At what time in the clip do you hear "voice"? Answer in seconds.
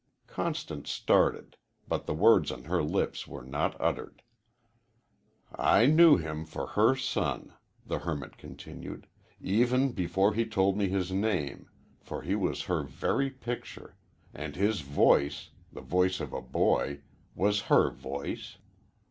14.81-15.51, 15.81-16.19, 17.91-18.57